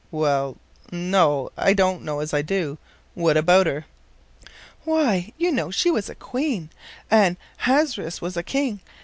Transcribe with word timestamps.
"Well, 0.09 0.57
no, 0.91 1.51
I 1.55 1.73
don't 1.73 2.01
know 2.01 2.21
as 2.21 2.33
I 2.33 2.41
do. 2.41 2.79
What 3.13 3.37
about 3.37 3.67
her?" 3.67 3.85
"Why, 4.83 5.31
you 5.37 5.51
know, 5.51 5.69
she 5.69 5.91
was 5.91 6.09
a 6.09 6.15
queen, 6.15 6.71
and' 7.11 7.37
Hazuerus 7.65 8.19
was 8.19 8.35
a 8.35 8.41
king. 8.41 8.79